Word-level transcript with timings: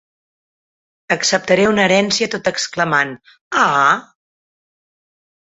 Acceptaré 1.15 1.67
una 1.73 1.83
herència, 1.89 2.31
tot 2.37 2.49
exclamant 2.53 3.13
“ah”. 3.67 3.69